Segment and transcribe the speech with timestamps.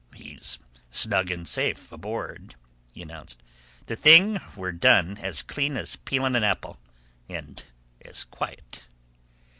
[0.15, 0.57] "He's
[0.89, 2.55] snug and safe aboard,"
[2.91, 3.43] he announced.
[3.85, 6.79] "The thing were done as clean as peeling an apple,
[7.29, 7.63] and
[8.03, 8.87] as quiet."